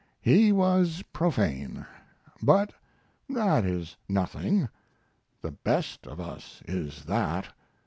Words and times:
He 0.23 0.51
was 0.51 1.03
profane, 1.13 1.85
but 2.41 2.73
that 3.29 3.63
is 3.63 3.97
nothing; 4.09 4.67
the 5.43 5.51
best 5.51 6.07
of 6.07 6.19
us 6.19 6.63
is 6.67 7.05
that. 7.05 7.53